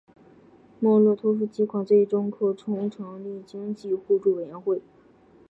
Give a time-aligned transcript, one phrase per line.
[0.79, 4.81] 莫洛托夫计划最终扩充成立经济互助委员会。